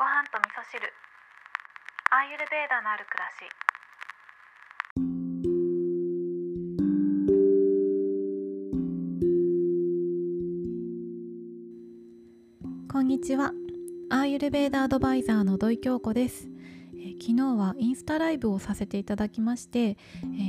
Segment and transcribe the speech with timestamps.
[0.00, 0.80] ご飯と味噌汁。
[2.10, 3.44] アーユルベーダのある暮らし。
[12.90, 13.52] こんにちは。
[14.08, 16.48] アーユルベーダアドバイザーの土井京子です、
[16.94, 19.96] え昨日はインスタライブをさせていただきまして、え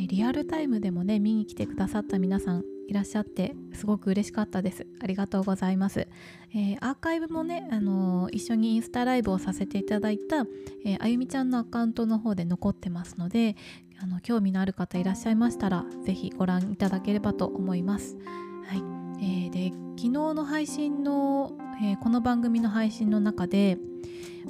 [0.05, 4.85] ーリアルタイムでもね見に来てくださった皆さんいらっしゃってすごく嬉しかったです。
[5.01, 6.09] ありがとうございます、
[6.53, 10.45] えーアーカイブもね、あのー一緒にインスタライブをさせていただいた、
[10.83, 13.55] えーあゆみちゃんのアカウントの方で残ってますので
[14.03, 18.17] あの興味のある方いらっしゃいましたらぜひご覧いただければと思います。
[18.65, 18.79] はい、
[19.23, 23.77] えーで昨日の配信の、えーこの番組の配信の中で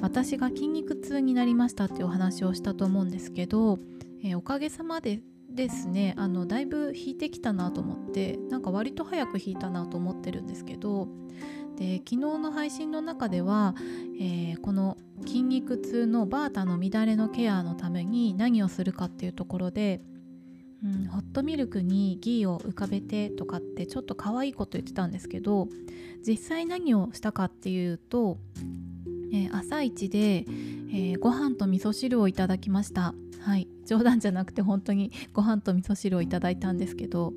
[0.00, 3.78] 私が筋肉痛になりましたっていうお話をしたと思うんですけど、
[4.24, 5.20] えーおかげさまで
[5.54, 6.14] ですね。
[6.16, 11.08] あのだいぶ引いてきたなと思ってなんか割と早く引いたなと思ってるんですけど
[11.76, 13.74] で昨日の配信の中では、
[14.18, 14.96] えーこの
[15.26, 20.00] 筋肉痛のバータの乱れのケアのために何をするかっていうところで
[20.84, 25.68] うん、ホットミルクにギーを浮かべてとかってちょっと可愛いこと言ってたんですけど
[26.26, 28.38] 実際何をしたかっていうと、
[29.32, 30.44] えー朝一で、
[30.92, 33.14] えーご飯と味噌汁をいただきました。
[33.40, 33.66] はい。
[33.86, 37.32] 冗談じゃなくて本当にご飯と味噌汁をいただいたんですけど。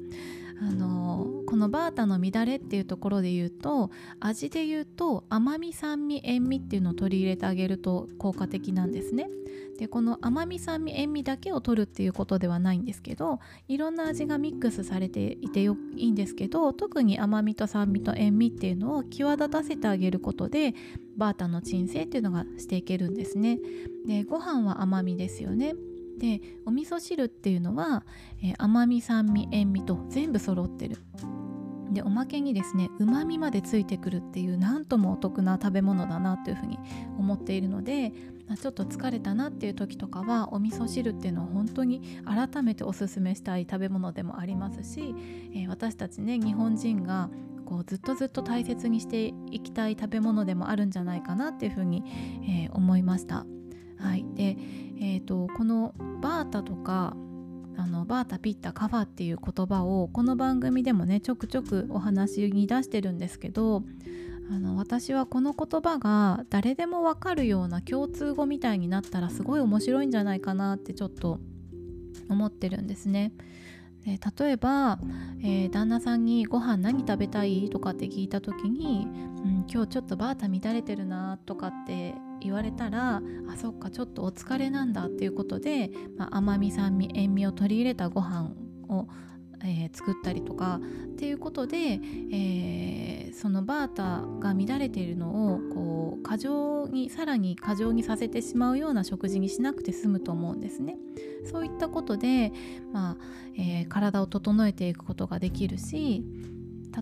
[0.61, 9.29] あのこのバータの乱れっていうところで言うと味で言うと甘み酸味塩味っていうのを取り入れてあげると効果的なんですね。
[9.77, 20.73] でこの甘み酸味塩味だけを取るっていうことではないんですけどいろんな味がミックスされていてよいいんですけど特に甘みと酸味と塩味っていうのを際立たせてあげることで
[21.17, 23.59] バータの鎮静っていうのがしていけるんですね。
[24.07, 25.75] でご飯は甘みですよね。
[26.17, 28.05] でお味噌汁っていうのは、
[28.41, 30.97] えー甘み酸味塩味と全部揃ってる
[31.91, 36.77] でおまけにですねうまみまでついてくるっていうなんともお得な食べ物だなというふうに
[37.17, 38.11] 思っているので
[38.61, 45.15] ちょっと疲れたなっていう時とかはお味噌汁っていうのは本当に改めておすすめしたい食べ物でもありますし、
[45.53, 47.29] えー私たちね日本人が
[47.65, 52.03] こうずっとずっと大切にしていきたい食べ物でもあるんじゃないかなっていうふうに、
[52.43, 53.45] えー思いました。
[54.05, 54.55] はい、で、
[54.99, 57.15] えー、とこのバータとか
[57.75, 63.83] あのバータピッタカファっていう言葉をこの番組でもねちょくちょくお話に出してるんですけど
[64.51, 71.39] あの私はこの言葉が誰でもわかるような共通語みたいになったらすごい面白いんじゃないかなってちょっと
[72.29, 73.33] 思ってるんですね。
[74.05, 74.99] で例えば、
[75.41, 79.07] えー旦那さんに「ご飯何食べたい?」とかって聞いた時に
[79.43, 83.21] 「うん、今日ちょっとバータ乱れてるな」とかって言われたら
[83.51, 88.51] 「あそっかちょっとお疲れなんだ」っていうことで、まあ、甘み酸味塩味を取り入れたご飯
[88.89, 89.07] を、
[89.63, 100.97] えー作ったりとかっていうことで、えーそのバータが乱れているのをこう過剰にさらに過剰にさせてしまうような食事にしなくて済むと思うんですね。
[101.43, 102.51] そういったことで、
[102.93, 103.17] まあ
[103.57, 106.23] えー体を整えていくことができるし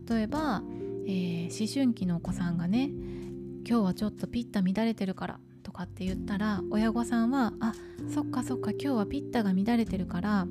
[0.09, 0.63] 例えば、
[1.05, 2.89] え思春期のお子さんがね
[3.67, 7.73] 今日はちょっとピッタ乱れてるからとかって言ったら親御さんはあ
[8.13, 10.45] そっかそっか今日はピッタが乱れてるから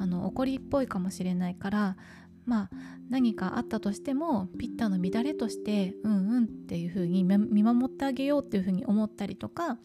[0.00, 1.96] あの怒りっぽいかもしれないから
[2.44, 2.70] まあ
[3.10, 9.78] 何かあったとしてもピッタの乱れとしてうんうんっていう風に見守ってあげようっていう風に思ったりとか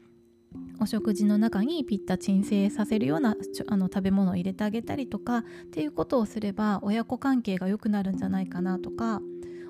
[0.80, 3.36] お食事の中にピッタ鎮静させるような
[3.68, 9.22] あの食べ物を入れてあげたりとかっていうことをすれば親子関係が良くなるんじゃないかなとか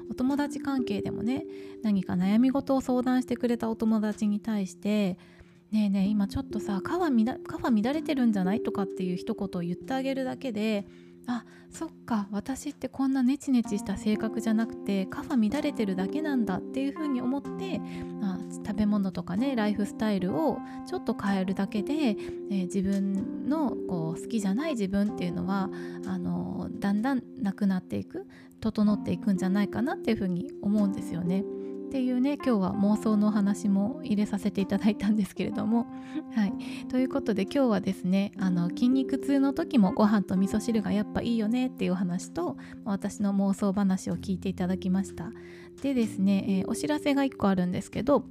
[0.09, 1.45] お友達関係でもね
[1.83, 5.17] 何か悩み事を相談してくれたお友達に対して
[5.71, 10.85] 「ねえねえ今ちょっとさカファ乱れてるんじゃない?」とかっていう一言を言ってあげるだけで
[11.27, 17.79] あそっか私ってこんなネチネチした性格じゃなくてカファ乱れてるだけなんだっていうふうに思って、
[18.21, 25.69] あ、食べ物とかねライフスタイルをちょっと変えるだけで、えー自分のこう好きじゃない自分っていうのは
[26.05, 28.27] あのだんだんなくなっていく
[28.59, 31.43] 整っていくんじゃないかなっていうふうに思うんですよね。
[31.91, 35.87] っていうね今日は妄想のお話も入れさせていただいたんですけれども。
[36.33, 36.53] はい、
[36.87, 42.55] ということで今日はですねあの筋肉痛の時もご飯と味噌汁がやっぱいいよねっていうお話と
[42.85, 45.33] 私の妄想話を聞いていただきました。
[45.81, 48.23] でですね、えーお知らせが1個あるんですけど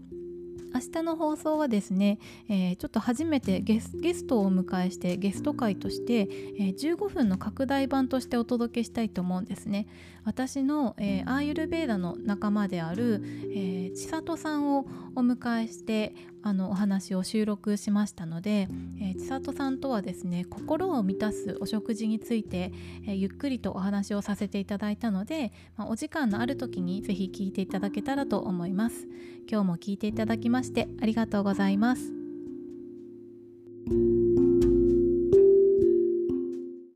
[0.73, 2.19] 明日の放送はですね、
[2.49, 9.87] えーちょっと初めてゲストをお迎えしてゲスト会として、えー15分の拡大版としてお届けしたいと思うんですね。
[10.25, 13.23] 私の、えーアーユルベーダの仲間である、
[13.55, 14.87] えー千里さんを
[15.17, 18.69] お迎えしてあのお話を収録しましたので、
[19.01, 22.73] えー、千里さんとはですね心を満たすお食事について、
[23.07, 29.07] え、ゆっくりとお話をさせていただいたので、まあ、お時間のある時にぜひ聞いていただけたらと思います
[29.51, 32.13] 今日も聞いていただきまましてありがとうございます。